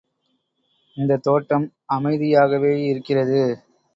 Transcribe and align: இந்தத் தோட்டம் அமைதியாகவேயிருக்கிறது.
இந்தத் 0.97 1.23
தோட்டம் 1.23 1.65
அமைதியாகவேயிருக்கிறது. 1.93 3.41